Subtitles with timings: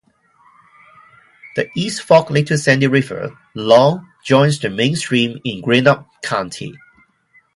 [1.55, 6.75] The East Fork Little Sandy River, long, joins the main stream in Greenup County.